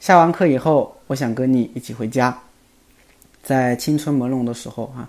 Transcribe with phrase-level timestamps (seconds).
[0.00, 2.36] 下完课以后，我想跟你一起回家。
[3.42, 5.08] 在青春朦胧的时候，哈，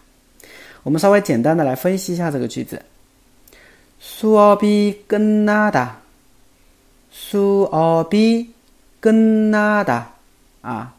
[0.82, 2.82] 我们稍微简单的来分析一下这个句子。
[4.02, 5.98] 수업이 끝나다.
[7.10, 8.54] 수업이
[9.00, 10.12] 끝나다.
[10.62, 10.92] 아,